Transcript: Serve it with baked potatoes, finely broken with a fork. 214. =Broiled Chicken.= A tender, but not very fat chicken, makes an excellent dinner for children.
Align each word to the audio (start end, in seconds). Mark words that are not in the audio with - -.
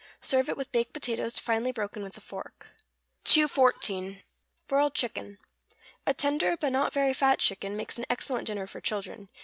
Serve 0.19 0.49
it 0.49 0.57
with 0.57 0.71
baked 0.71 0.93
potatoes, 0.93 1.37
finely 1.37 1.71
broken 1.71 2.01
with 2.01 2.17
a 2.17 2.21
fork. 2.21 2.69
214. 3.23 4.23
=Broiled 4.67 4.95
Chicken.= 4.95 5.37
A 6.07 6.13
tender, 6.15 6.57
but 6.57 6.71
not 6.71 6.91
very 6.91 7.13
fat 7.13 7.37
chicken, 7.37 7.77
makes 7.77 7.99
an 7.99 8.05
excellent 8.09 8.47
dinner 8.47 8.65
for 8.65 8.81
children. 8.81 9.29